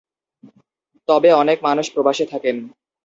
[1.09, 2.55] তবে অনেক মানুষ প্রবাসে থাকেন।